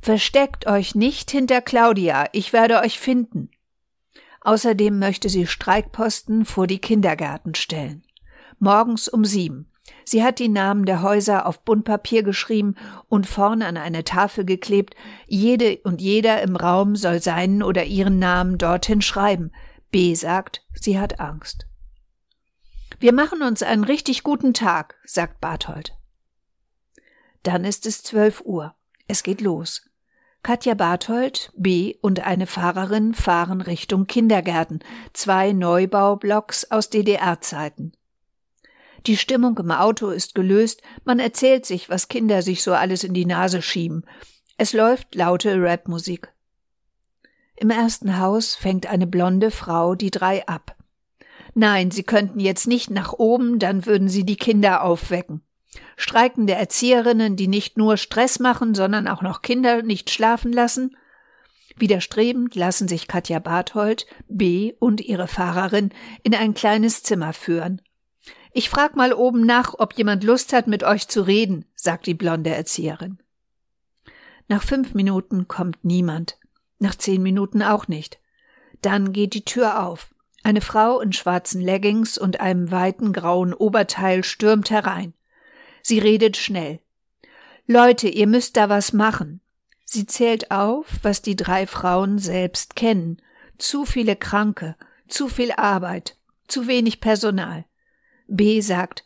Versteckt 0.01 0.67
euch 0.67 0.95
nicht 0.95 1.31
hinter 1.31 1.61
Claudia, 1.61 2.29
ich 2.33 2.53
werde 2.53 2.81
euch 2.81 2.99
finden. 3.01 3.51
Außerdem 4.47 5.01
möchte 5.01 5.29
sie 5.29 5.45
Streikposten 5.45 6.45
vor 6.45 6.69
die 6.69 6.79
Kindergärten 6.79 7.57
stellen. 7.57 8.05
Morgens 8.61 9.09
um 9.09 9.25
sieben. 9.25 9.73
Sie 10.05 10.23
hat 10.23 10.39
die 10.39 10.49
Namen 10.49 10.85
der 10.85 11.03
Häuser 11.03 11.47
auf 11.47 11.65
Buntpapier 11.65 12.23
geschrieben 12.23 12.77
und 13.09 13.27
vorne 13.27 13.67
an 13.67 13.77
eine 13.77 14.05
Tafel 14.05 14.45
geklebt. 14.45 14.95
Jede 15.27 15.79
und 15.79 16.01
jeder 16.01 16.43
im 16.43 16.55
Raum 16.55 16.95
soll 16.95 17.21
seinen 17.21 17.61
oder 17.61 17.87
ihren 17.87 18.21
Namen 18.21 18.57
dorthin 18.57 19.03
schreiben. 19.03 19.51
B 19.91 20.15
sagt, 20.15 20.65
sie 20.75 20.97
hat 20.97 21.19
Angst. 21.19 21.67
Wir 23.01 23.13
machen 23.13 23.43
uns 23.43 23.65
einen 23.65 23.83
richtig 23.83 24.23
guten 24.23 24.55
Tag, 24.55 24.95
sagt 25.05 25.41
Barthold. 25.41 25.99
Dann 27.43 27.65
ist 27.65 27.85
es 27.85 28.05
zwölf 28.05 28.43
Uhr. 28.43 28.77
Es 29.09 29.25
geht 29.25 29.41
los. 29.41 29.86
Katja 30.47 30.75
Barthold, 30.75 31.51
B 31.57 31.97
und 32.03 32.21
eine 32.21 32.47
Fahrerin 32.47 33.15
fahren 33.15 33.61
Richtung 33.61 34.07
Kindergärten, 34.07 34.79
zwei 35.13 35.53
Neubaublocks 35.53 36.71
aus 36.71 36.89
DDR-Zeiten. 36.89 37.91
Die 39.07 39.17
Stimmung 39.17 39.59
im 39.59 39.73
Auto 39.73 40.11
ist 40.11 40.37
gelöst, 40.37 40.83
man 41.05 41.19
erzählt 41.19 41.67
sich, 41.67 41.91
was 41.91 42.07
Kinder 42.07 42.43
sich 42.43 42.63
so 42.63 42.75
alles 42.75 43.03
in 43.03 43.13
die 43.13 43.27
Nase 43.27 43.61
schieben. 43.61 44.05
Es 44.57 44.73
läuft 44.73 45.17
laute 45.17 45.61
Rapmusik. 45.61 46.33
Im 47.57 47.71
ersten 47.71 48.21
Haus 48.21 48.55
fängt 48.55 48.87
eine 48.87 49.09
blonde 49.09 49.51
Frau 49.51 49.97
die 49.97 50.13
drei 50.13 50.47
ab. 50.47 50.77
Nein, 51.55 51.91
sie 51.91 52.05
könnten 52.05 52.39
jetzt 52.39 52.69
nicht 52.69 52.89
nach 52.89 53.13
oben, 53.15 53.59
dann 53.59 53.85
würden 53.85 54.09
sie 54.09 54.23
die 54.23 54.37
Kinder 54.37 54.85
aufwecken. 54.85 55.43
Streikende 55.97 56.55
Erzieherinnen, 56.55 57.37
die 57.37 57.49
nicht 57.49 57.77
nur 57.77 57.97
Stress 57.97 58.39
machen, 58.39 58.75
sondern 58.75 59.09
auch 59.09 59.23
noch 59.23 59.43
Kinder 59.43 59.83
nicht 59.83 60.11
schlafen 60.11 60.53
lassen? 60.53 60.97
Widerstrebend 61.77 62.55
lassen 62.55 62.89
sich 62.89 63.07
Katja 63.07 63.39
Barthold, 63.39 64.07
B 64.29 64.75
und 64.79 65.01
ihre 65.01 65.29
Fahrerin 65.29 65.91
in 66.23 66.35
ein 66.35 66.55
kleines 66.55 67.03
Zimmer 67.03 67.33
führen. 67.33 67.83
Ich 68.53 68.71
frag 68.71 68.97
mal 68.97 69.13
oben 69.13 69.45
nach, 69.45 69.75
ob 69.79 69.93
jemand 69.95 70.25
Lust 70.25 70.55
hat, 70.55 70.67
mit 70.67 70.83
euch 70.83 71.09
zu 71.09 71.21
reden, 71.21 71.67
sagt 71.75 72.07
die 72.07 72.15
blonde 72.15 72.51
Erzieherin. 72.51 73.19
Nach 74.49 74.63
fünf 74.63 74.95
Minuten 74.95 75.49
kommt 75.49 75.85
niemand. 75.85 76.39
Nach 76.79 76.95
zehn 76.95 77.23
Minuten 77.23 77.63
auch 77.63 77.89
nicht. 77.89 78.19
Dann 78.81 79.13
geht 79.13 79.35
die 79.35 79.45
Tür 79.45 79.85
auf. 79.85 80.15
Eine 80.43 80.61
Frau 80.61 81.01
in 81.01 81.13
schwarzen 81.13 81.61
Leggings 81.61 82.17
und 82.17 82.41
einem 82.41 82.71
weiten 82.71 83.13
grauen 83.13 83.53
Oberteil 83.53 84.23
stürmt 84.25 84.71
herein. 84.71 85.13
Sie 85.89 86.01
redet 86.01 86.37
schnell. 86.37 86.81
Leute, 87.69 88.09
ihr 88.09 88.27
müsst 88.27 88.57
da 88.57 88.69
was 88.69 88.93
machen. 88.93 89.41
Sie 89.85 90.05
zählt 90.05 90.51
auf, 90.51 90.87
was 91.03 91.23
die 91.23 91.37
drei 91.37 91.69
Frauen 91.69 92.19
selbst 92.19 92.75
kennen. 92.75 93.23
Zu 93.57 93.85
viele 93.85 94.17
Kranke, 94.17 94.75
zu 95.07 95.29
viel 95.29 95.53
Arbeit, 95.53 96.17
zu 96.49 96.67
wenig 96.67 97.01
Personal. 97.01 97.67
B 98.27 98.61
sagt, 98.63 99.05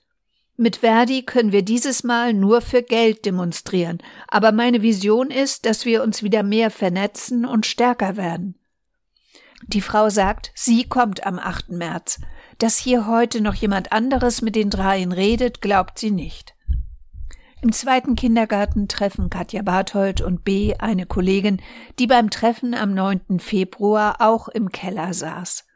mit 0.56 0.76
Verdi 0.76 1.22
können 1.22 1.52
wir 1.52 1.60
dieses 1.60 2.02
Mal 2.02 2.32
nur 2.32 2.62
für 2.62 2.82
Geld 2.82 3.26
demonstrieren, 3.26 3.98
aber 4.26 4.50
meine 4.50 4.80
Vision 4.80 5.30
ist, 5.30 5.66
dass 5.66 5.84
wir 5.84 6.02
uns 6.02 6.22
wieder 6.22 6.42
mehr 6.42 6.70
vernetzen 6.70 7.44
und 7.44 7.66
stärker 7.66 8.16
werden. 8.16 8.54
Die 9.66 9.82
Frau 9.82 10.08
sagt, 10.08 10.50
sie 10.54 10.88
kommt 10.88 11.26
am 11.26 11.38
8. 11.38 11.72
März. 11.72 12.22
Dass 12.56 12.78
hier 12.78 13.06
heute 13.06 13.42
noch 13.42 13.54
jemand 13.54 13.92
anderes 13.92 14.40
mit 14.40 14.56
den 14.56 14.70
dreien 14.70 15.12
redet, 15.12 15.60
glaubt 15.60 15.98
sie 15.98 16.10
nicht. 16.10 16.54
Im 17.62 17.72
zweiten 17.72 18.16
Kindergarten 18.16 18.88
treffen 18.88 19.28
Katja 19.28 19.60
Barthold 19.60 20.22
und 20.22 20.44
B 20.44 20.74
eine 20.78 21.04
Kollegin, 21.04 21.60
die 21.98 22.06
beim 22.06 22.30
Treffen 22.30 22.72
am 22.72 22.94
9. 22.94 23.38
Februar 23.38 24.16
auch 24.20 24.48
im 24.48 24.72
Keller 24.72 25.12
saß. 25.12 25.66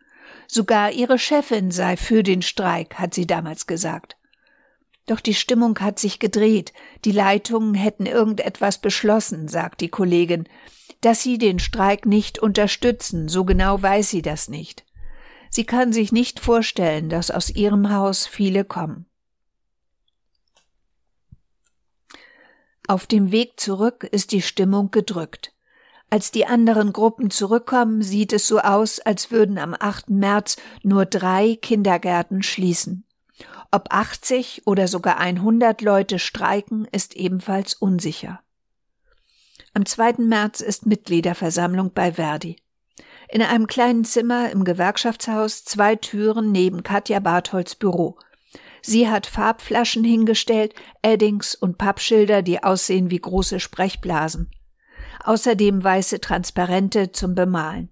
Sogar 0.46 0.92
ihre 0.92 1.18
Chefin 1.18 1.70
sei 1.70 1.98
für 1.98 2.22
den 2.22 2.40
Streik, 2.40 2.94
hat 2.94 3.12
sie 3.12 3.26
damals 3.26 3.66
gesagt. 3.66 4.16
Doch 5.06 5.20
die 5.20 5.34
Stimmung 5.34 5.78
hat 5.80 5.98
sich 5.98 6.18
gedreht, 6.18 6.72
die 7.04 7.12
Leitungen 7.12 7.74
hätten 7.74 8.06
irgendetwas 8.06 8.78
beschlossen, 8.78 9.48
sagt 9.48 9.82
die 9.82 9.90
Kollegin, 9.90 10.48
dass 11.02 11.22
sie 11.22 11.36
den 11.36 11.58
Streik 11.58 12.06
nicht 12.06 12.38
unterstützen, 12.38 13.28
so 13.28 13.44
genau 13.44 13.82
weiß 13.82 14.08
sie 14.08 14.22
das 14.22 14.48
nicht. 14.48 14.86
Sie 15.50 15.64
kann 15.64 15.92
sich 15.92 16.12
nicht 16.12 16.40
vorstellen, 16.40 17.10
dass 17.10 17.30
aus 17.30 17.50
ihrem 17.50 17.92
Haus 17.92 18.26
viele 18.26 18.64
kommen. 18.64 19.04
Auf 22.86 23.06
dem 23.06 23.32
Weg 23.32 23.58
zurück 23.58 24.04
ist 24.04 24.32
die 24.32 24.42
Stimmung 24.42 24.90
gedrückt. 24.90 25.52
Als 26.10 26.30
die 26.30 26.46
anderen 26.46 26.92
Gruppen 26.92 27.30
zurückkommen, 27.30 28.02
sieht 28.02 28.32
es 28.32 28.46
so 28.46 28.60
aus, 28.60 29.00
als 29.00 29.30
würden 29.30 29.58
am 29.58 29.74
8. 29.78 30.10
März 30.10 30.56
nur 30.82 31.06
drei 31.06 31.56
Kindergärten 31.60 32.42
schließen. 32.42 33.04
Ob 33.70 33.92
80 33.92 34.66
oder 34.66 34.86
sogar 34.86 35.18
100 35.18 35.80
Leute 35.80 36.18
streiken, 36.18 36.86
ist 36.92 37.16
ebenfalls 37.16 37.74
unsicher. 37.74 38.40
Am 39.72 39.86
2. 39.86 40.18
März 40.18 40.60
ist 40.60 40.86
Mitgliederversammlung 40.86 41.92
bei 41.92 42.12
Verdi. 42.12 42.56
In 43.28 43.42
einem 43.42 43.66
kleinen 43.66 44.04
Zimmer 44.04 44.50
im 44.50 44.62
Gewerkschaftshaus 44.62 45.64
zwei 45.64 45.96
Türen 45.96 46.52
neben 46.52 46.84
Katja 46.84 47.18
Bartholds 47.18 47.74
Büro. 47.74 48.18
Sie 48.86 49.08
hat 49.08 49.26
Farbflaschen 49.26 50.04
hingestellt, 50.04 50.74
Eddings 51.00 51.54
und 51.54 51.78
Pappschilder, 51.78 52.42
die 52.42 52.62
aussehen 52.62 53.10
wie 53.10 53.18
große 53.18 53.58
Sprechblasen. 53.58 54.50
Außerdem 55.24 55.82
weiße 55.82 56.20
Transparente 56.20 57.10
zum 57.10 57.34
Bemalen. 57.34 57.88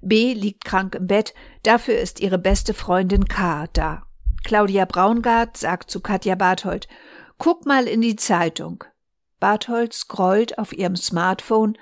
B 0.00 0.32
liegt 0.32 0.64
krank 0.64 0.96
im 0.96 1.06
Bett, 1.06 1.32
dafür 1.62 1.96
ist 1.96 2.18
ihre 2.18 2.38
beste 2.38 2.74
Freundin 2.74 3.26
K 3.26 3.68
da. 3.72 4.02
Claudia 4.42 4.84
Braungart 4.84 5.56
sagt 5.56 5.92
zu 5.92 6.00
Katja 6.00 6.34
Barthold, 6.34 6.88
guck 7.38 7.64
mal 7.64 7.86
in 7.86 8.00
die 8.00 8.16
Zeitung. 8.16 8.82
Barthold 9.38 9.92
scrollt 9.92 10.58
auf 10.58 10.72
ihrem 10.72 10.96
Smartphone, 10.96 11.78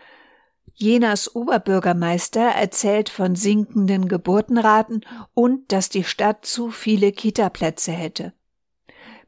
Jenas 0.82 1.34
Oberbürgermeister 1.34 2.40
erzählt 2.40 3.10
von 3.10 3.36
sinkenden 3.36 4.08
Geburtenraten 4.08 5.04
und 5.34 5.72
dass 5.72 5.90
die 5.90 6.04
Stadt 6.04 6.46
zu 6.46 6.70
viele 6.70 7.12
Kitaplätze 7.12 7.92
hätte. 7.92 8.32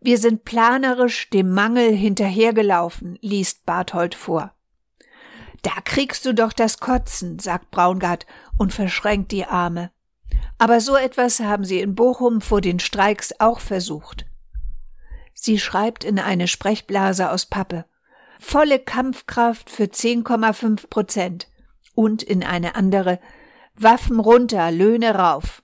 Wir 0.00 0.16
sind 0.16 0.44
planerisch 0.44 1.28
dem 1.28 1.50
Mangel 1.50 1.94
hinterhergelaufen, 1.94 3.18
liest 3.20 3.66
Barthold 3.66 4.14
vor. 4.14 4.54
Da 5.60 5.72
kriegst 5.84 6.24
du 6.24 6.32
doch 6.32 6.54
das 6.54 6.80
Kotzen, 6.80 7.38
sagt 7.38 7.70
Braungart 7.70 8.26
und 8.56 8.72
verschränkt 8.72 9.30
die 9.30 9.44
Arme. 9.44 9.90
Aber 10.56 10.80
so 10.80 10.96
etwas 10.96 11.40
haben 11.40 11.66
sie 11.66 11.80
in 11.80 11.94
Bochum 11.94 12.40
vor 12.40 12.62
den 12.62 12.80
Streiks 12.80 13.34
auch 13.40 13.60
versucht. 13.60 14.24
Sie 15.34 15.58
schreibt 15.58 16.02
in 16.02 16.18
eine 16.18 16.48
Sprechblase 16.48 17.30
aus 17.30 17.44
Pappe 17.44 17.84
volle 18.42 18.78
Kampfkraft 18.78 19.70
für 19.70 19.84
10,5 19.84 20.88
Prozent 20.88 21.48
und 21.94 22.22
in 22.22 22.42
eine 22.42 22.74
andere 22.74 23.20
Waffen 23.74 24.20
runter, 24.20 24.70
Löhne 24.70 25.14
rauf. 25.14 25.62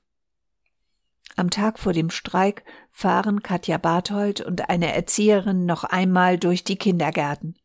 Am 1.37 1.51
Tag 1.51 1.79
vor 1.79 1.93
dem 1.93 2.11
Streik 2.11 2.64
fahren 2.91 3.43
Katja 3.43 3.79
Barthold 3.79 4.41
und 4.41 4.71
eine 4.71 4.95
Erzieherin 4.95 5.67
noch 5.67 5.85
einmal 5.85 6.38
durch 6.38 6.64
die 6.64 6.77
Kindergärten. 6.77 7.57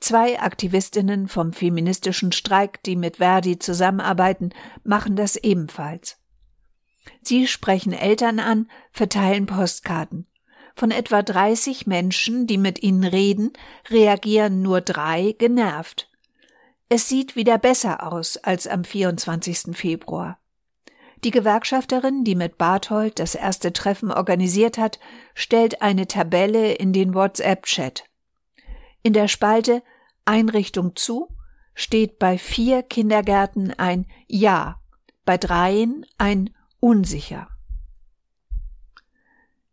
Zwei 0.00 0.40
Aktivistinnen 0.40 1.26
vom 1.26 1.52
feministischen 1.52 2.30
Streik, 2.30 2.82
die 2.84 2.96
mit 2.96 3.16
Verdi 3.16 3.58
zusammenarbeiten, 3.58 4.50
machen 4.84 5.16
das 5.16 5.36
ebenfalls. 5.36 6.18
Sie 7.22 7.48
sprechen 7.48 7.92
Eltern 7.92 8.38
an, 8.38 8.70
verteilen 8.92 9.46
Postkarten. 9.46 10.27
Von 10.78 10.92
etwa 10.92 11.22
30 11.22 11.88
Menschen, 11.88 12.46
die 12.46 12.56
mit 12.56 12.84
ihnen 12.84 13.02
reden, 13.02 13.52
reagieren 13.90 14.62
nur 14.62 14.80
drei 14.80 15.34
genervt. 15.36 16.08
Es 16.88 17.08
sieht 17.08 17.34
wieder 17.34 17.58
besser 17.58 18.12
aus 18.12 18.36
als 18.36 18.68
am 18.68 18.84
24. 18.84 19.76
Februar. 19.76 20.38
Die 21.24 21.32
Gewerkschafterin, 21.32 22.22
die 22.22 22.36
mit 22.36 22.58
Barthold 22.58 23.18
das 23.18 23.34
erste 23.34 23.72
Treffen 23.72 24.12
organisiert 24.12 24.78
hat, 24.78 25.00
stellt 25.34 25.82
eine 25.82 26.06
Tabelle 26.06 26.74
in 26.74 26.92
den 26.92 27.12
WhatsApp-Chat. 27.12 28.04
In 29.02 29.14
der 29.14 29.26
Spalte 29.26 29.82
Einrichtung 30.26 30.94
zu 30.94 31.26
steht 31.74 32.20
bei 32.20 32.38
vier 32.38 32.84
Kindergärten 32.84 33.76
ein 33.76 34.06
Ja, 34.28 34.80
bei 35.24 35.38
dreien 35.38 36.06
ein 36.18 36.54
Unsicher. 36.78 37.48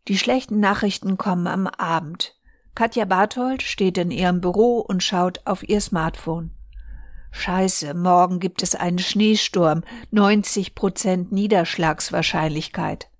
Die 0.08 0.18
schlechten 0.18 0.60
Nachrichten 0.60 1.16
kommen 1.16 1.46
am 1.48 1.66
Abend. 1.66 2.36
Katja 2.76 3.04
Barthold 3.06 3.62
steht 3.62 3.98
in 3.98 4.10
ihrem 4.10 4.40
Büro 4.40 4.78
und 4.78 5.02
schaut 5.02 5.40
auf 5.46 5.68
ihr 5.68 5.80
Smartphone. 5.80 6.52
Scheiße, 7.32 7.92
morgen 7.94 8.38
gibt 8.38 8.62
es 8.62 8.74
einen 8.74 8.98
Schneesturm, 8.98 9.82
90 10.12 10.74
Prozent 10.74 11.32
Niederschlagswahrscheinlichkeit. 11.32 13.10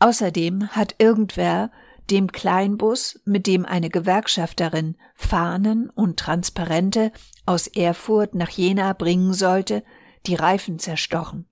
Außerdem 0.00 0.68
hat 0.70 0.96
irgendwer 0.98 1.70
dem 2.10 2.32
Kleinbus, 2.32 3.20
mit 3.24 3.46
dem 3.46 3.64
eine 3.64 3.88
Gewerkschafterin 3.88 4.96
Fahnen 5.14 5.88
und 5.88 6.18
Transparente 6.18 7.12
aus 7.46 7.68
Erfurt 7.68 8.34
nach 8.34 8.50
Jena 8.50 8.92
bringen 8.92 9.32
sollte, 9.34 9.84
die 10.26 10.34
Reifen 10.34 10.78
zerstochen. 10.80 11.46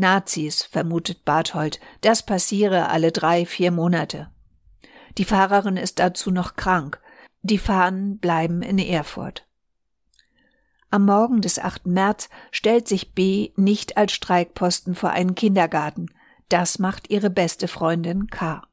Nazis, 0.00 0.62
vermutet 0.62 1.24
Barthold, 1.24 1.78
das 2.00 2.24
passiere 2.26 2.88
alle 2.88 3.12
drei, 3.12 3.46
vier 3.46 3.70
Monate. 3.70 4.30
Die 5.18 5.24
Fahrerin 5.24 5.76
ist 5.76 5.98
dazu 5.98 6.30
noch 6.30 6.56
krank. 6.56 7.00
Die 7.42 7.58
Fahnen 7.58 8.18
bleiben 8.18 8.62
in 8.62 8.78
Erfurt. 8.78 9.46
Am 10.90 11.04
Morgen 11.04 11.40
des 11.40 11.58
8. 11.58 11.86
März 11.86 12.28
stellt 12.50 12.88
sich 12.88 13.14
B 13.14 13.50
nicht 13.54 13.96
als 13.96 14.12
Streikposten 14.12 14.96
vor 14.96 15.10
einen 15.10 15.36
Kindergarten. 15.36 16.06
Das 16.48 16.80
macht 16.80 17.10
ihre 17.10 17.30
beste 17.30 17.68
Freundin 17.68 18.26
K. 18.26 18.66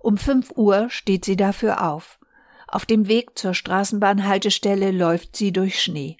Um 0.00 0.18
fünf 0.18 0.52
Uhr 0.54 0.90
steht 0.90 1.24
sie 1.24 1.36
dafür 1.36 1.88
auf. 1.88 2.18
Auf 2.66 2.84
dem 2.84 3.08
Weg 3.08 3.38
zur 3.38 3.54
Straßenbahnhaltestelle 3.54 4.90
läuft 4.90 5.36
sie 5.36 5.52
durch 5.52 5.80
Schnee. 5.80 6.18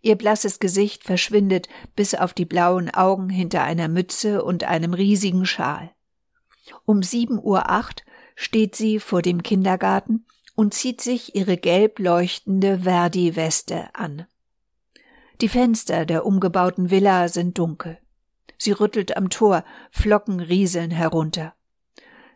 Ihr 0.00 0.16
blasses 0.16 0.58
Gesicht 0.58 1.04
verschwindet 1.04 1.68
bis 1.96 2.14
auf 2.14 2.34
die 2.34 2.44
blauen 2.44 2.90
Augen 2.90 3.28
hinter 3.28 3.62
einer 3.62 3.88
Mütze 3.88 4.44
und 4.44 4.64
einem 4.64 4.94
riesigen 4.94 5.46
Schal. 5.46 5.90
Um 6.84 7.02
sieben 7.02 7.40
Uhr 7.42 7.70
acht 7.70 8.04
steht 8.34 8.76
sie 8.76 8.98
vor 8.98 9.22
dem 9.22 9.42
Kindergarten 9.42 10.26
und 10.54 10.74
zieht 10.74 11.00
sich 11.00 11.34
ihre 11.34 11.56
gelb 11.56 11.98
leuchtende 11.98 12.80
Verdi-Weste 12.80 13.94
an. 13.94 14.26
Die 15.40 15.48
Fenster 15.48 16.06
der 16.06 16.24
umgebauten 16.24 16.90
Villa 16.90 17.28
sind 17.28 17.58
dunkel. 17.58 17.98
Sie 18.58 18.72
rüttelt 18.72 19.16
am 19.16 19.28
Tor, 19.28 19.64
Flocken 19.90 20.38
rieseln 20.38 20.92
herunter. 20.92 21.54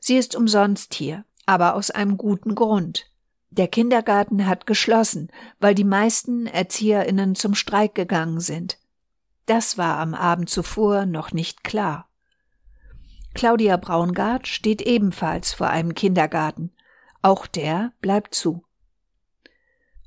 Sie 0.01 0.17
ist 0.17 0.35
umsonst 0.35 0.95
hier, 0.95 1.25
aber 1.47 1.75
aus 1.75 1.91
einem 1.91 2.17
guten 2.17 2.57
Grund. 2.57 3.09
Der 3.57 3.69
Kindergarten 3.69 4.47
hat 4.47 4.67
geschlossen, 4.67 5.31
weil 5.61 5.75
die 5.75 5.85
meisten 5.85 6.47
Erzieherinnen 6.47 7.35
zum 7.35 7.55
Streik 7.55 7.95
gegangen 7.95 8.41
sind. 8.41 8.79
Das 9.47 9.79
war 9.79 9.99
am 9.99 10.15
Abend 10.15 10.51
zuvor 10.51 11.07
noch 11.07 11.33
nicht 11.33 11.65
klar. 11.65 12.09
Claudia 13.35 13.77
Braungart 13.77 14.47
steht 14.47 14.83
ebenfalls 14.83 15.53
vor 15.53 15.69
einem 15.69 15.95
Kindergarten. 15.95 16.73
Auch 17.23 17.47
der 17.47 17.93
bleibt 18.01 18.35
zu. 18.35 18.65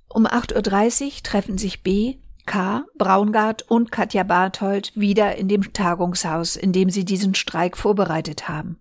Um 0.08 0.26
8.30 0.26 1.06
Uhr 1.06 1.12
treffen 1.24 1.58
sich 1.58 1.84
B, 1.84 2.18
K, 2.46 2.86
Braungart 2.98 3.62
und 3.64 3.92
Katja 3.92 4.24
Barthold 4.24 4.92
wieder 4.96 5.36
in 5.36 5.48
dem 5.48 5.72
Tagungshaus, 5.74 6.56
in 6.56 6.72
dem 6.72 6.90
sie 6.90 7.06
diesen 7.06 7.36
Streik 7.36 7.78
vorbereitet 7.78 8.50
haben. 8.50 8.80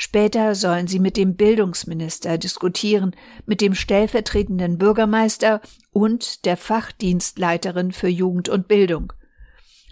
Später 0.00 0.54
sollen 0.54 0.86
sie 0.86 1.00
mit 1.00 1.16
dem 1.16 1.34
Bildungsminister 1.34 2.38
diskutieren, 2.38 3.16
mit 3.46 3.60
dem 3.60 3.74
stellvertretenden 3.74 4.78
Bürgermeister 4.78 5.60
und 5.90 6.44
der 6.44 6.56
Fachdienstleiterin 6.56 7.90
für 7.90 8.06
Jugend 8.06 8.48
und 8.48 8.68
Bildung. 8.68 9.12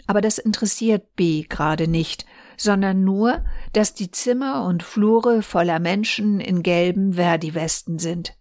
Aber 0.07 0.21
das 0.21 0.37
interessiert 0.37 1.17
B 1.17 1.43
gerade 1.43 1.89
nicht, 1.89 2.25
sondern 2.55 3.03
nur, 3.03 3.43
dass 3.73 3.95
die 3.95 4.09
Zimmer 4.09 4.63
und 4.65 4.81
Flure 4.81 5.41
voller 5.41 5.79
Menschen 5.79 6.39
in 6.39 6.63
gelben 6.63 7.13
Verdi-Westen 7.15 7.99
sind. 7.99 8.33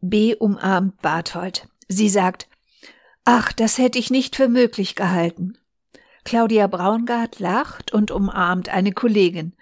B 0.00 0.34
umarmt 0.34 1.00
Barthold. 1.00 1.68
Sie 1.86 2.08
sagt, 2.08 2.48
Ach, 3.24 3.52
das 3.52 3.78
hätte 3.78 4.00
ich 4.00 4.10
nicht 4.10 4.34
für 4.34 4.48
möglich 4.48 4.96
gehalten. 4.96 5.56
Claudia 6.24 6.66
Braungart 6.66 7.38
lacht 7.38 7.92
und 7.92 8.10
umarmt 8.10 8.68
eine 8.68 8.90
Kollegin. 8.90 9.54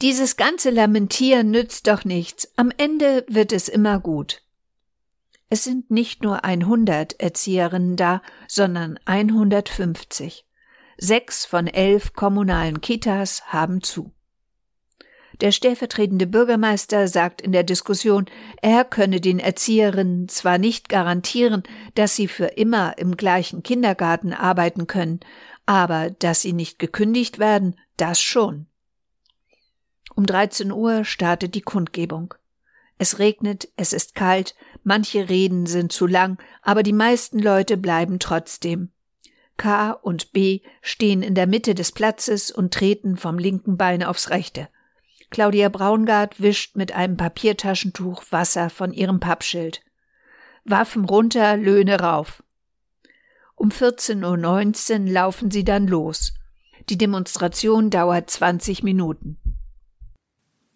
Dieses 0.00 0.36
ganze 0.36 0.70
Lamentieren 0.70 1.50
nützt 1.50 1.88
doch 1.88 2.04
nichts. 2.04 2.52
Am 2.56 2.70
Ende 2.76 3.24
wird 3.28 3.52
es 3.52 3.68
immer 3.68 3.98
gut. 3.98 4.42
Es 5.50 5.64
sind 5.64 5.90
nicht 5.90 6.22
nur 6.22 6.44
100 6.44 7.18
Erzieherinnen 7.18 7.96
da, 7.96 8.22
sondern 8.46 9.00
150. 9.06 10.46
Sechs 10.98 11.44
von 11.44 11.66
elf 11.66 12.12
kommunalen 12.12 12.80
Kitas 12.80 13.46
haben 13.46 13.82
zu. 13.82 14.12
Der 15.40 15.50
stellvertretende 15.50 16.26
Bürgermeister 16.26 17.08
sagt 17.08 17.40
in 17.40 17.50
der 17.50 17.62
Diskussion, 17.64 18.26
er 18.62 18.84
könne 18.84 19.20
den 19.20 19.40
Erzieherinnen 19.40 20.28
zwar 20.28 20.58
nicht 20.58 20.88
garantieren, 20.88 21.64
dass 21.94 22.14
sie 22.14 22.28
für 22.28 22.46
immer 22.46 22.98
im 22.98 23.16
gleichen 23.16 23.62
Kindergarten 23.64 24.32
arbeiten 24.32 24.86
können, 24.86 25.20
aber 25.66 26.10
dass 26.10 26.42
sie 26.42 26.52
nicht 26.52 26.78
gekündigt 26.78 27.38
werden, 27.38 27.76
das 27.96 28.20
schon. 28.20 28.66
Um 30.18 30.26
13 30.26 30.72
Uhr 30.72 31.04
startet 31.04 31.54
die 31.54 31.62
Kundgebung. 31.62 32.34
Es 32.98 33.20
regnet, 33.20 33.68
es 33.76 33.92
ist 33.92 34.16
kalt, 34.16 34.56
manche 34.82 35.28
Reden 35.28 35.66
sind 35.66 35.92
zu 35.92 36.08
lang, 36.08 36.38
aber 36.60 36.82
die 36.82 36.92
meisten 36.92 37.38
Leute 37.38 37.76
bleiben 37.76 38.18
trotzdem. 38.18 38.90
K 39.58 39.92
und 39.92 40.32
B 40.32 40.62
stehen 40.82 41.22
in 41.22 41.36
der 41.36 41.46
Mitte 41.46 41.72
des 41.76 41.92
Platzes 41.92 42.50
und 42.50 42.74
treten 42.74 43.16
vom 43.16 43.38
linken 43.38 43.76
Bein 43.76 44.02
aufs 44.02 44.30
rechte. 44.30 44.68
Claudia 45.30 45.68
Braungart 45.68 46.40
wischt 46.40 46.74
mit 46.74 46.90
einem 46.90 47.16
Papiertaschentuch 47.16 48.24
Wasser 48.30 48.70
von 48.70 48.92
ihrem 48.92 49.20
Pappschild. 49.20 49.82
Waffen 50.64 51.04
runter, 51.04 51.56
Löhne 51.56 52.00
rauf. 52.00 52.42
Um 53.54 53.68
14.19 53.68 55.04
Uhr 55.04 55.12
laufen 55.12 55.52
sie 55.52 55.62
dann 55.62 55.86
los. 55.86 56.34
Die 56.88 56.98
Demonstration 56.98 57.90
dauert 57.90 58.28
20 58.28 58.82
Minuten. 58.82 59.38